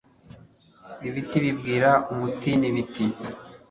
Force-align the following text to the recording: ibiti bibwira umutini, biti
ibiti 1.07 1.37
bibwira 1.45 1.89
umutini, 2.11 2.67
biti 2.75 3.05